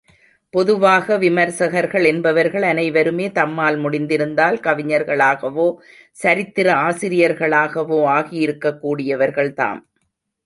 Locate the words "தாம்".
9.53-9.81